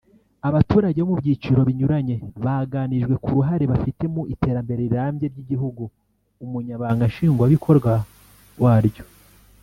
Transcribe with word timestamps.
Abaturage 0.47 0.99
bo 1.01 1.09
mu 1.11 1.15
byiciro 1.21 1.61
binyuranye 1.69 2.15
baganirijwe 2.43 3.15
ku 3.23 3.29
ruhare 3.35 3.63
bafite 3.71 4.03
mu 4.13 4.21
iterambere 4.33 4.79
rirambye 4.87 5.25
ry’igihuguUmunyamabanga 5.31 7.03
Nshingwabikorwa 7.09 7.91
waryo 8.63 9.03